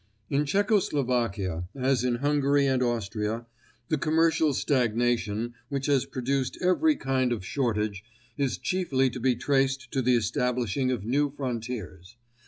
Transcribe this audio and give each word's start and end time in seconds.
In 0.31 0.45
Czecho 0.45 0.79
Slovakia, 0.81 1.65
as 1.75 2.03
in 2.03 2.15
Hungary 2.25 2.65
and 2.65 2.81
Austria, 2.81 3.45
the 3.89 3.99
commercial 3.99 4.51
stagnation 4.51 5.53
which 5.69 5.85
has 5.85 6.07
produced 6.07 6.57
every 6.59 6.95
kind, 6.95 7.31
of 7.31 7.45
shortage, 7.45 8.03
is 8.35 8.57
chiefly 8.57 9.11
to 9.11 9.19
be 9.19 9.35
traced 9.35 9.91
to 9.91 10.01
the 10.01 10.15
establishing 10.15 10.89
of 10.89 11.05
new 11.05 11.29
frontiers. 11.29 12.17